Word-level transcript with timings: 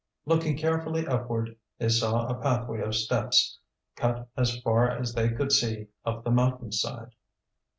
Looking 0.25 0.57
carefully 0.57 1.05
upward, 1.05 1.57
they 1.77 1.87
saw 1.89 2.25
a 2.25 2.33
pathway 2.41 2.81
of 2.81 2.95
steps 2.95 3.59
cut 3.95 4.27
as 4.35 4.59
far 4.61 4.89
as 4.89 5.13
they 5.13 5.29
could 5.29 5.51
see 5.51 5.89
up 6.03 6.23
the 6.23 6.31
mountain 6.31 6.71
side. 6.71 7.11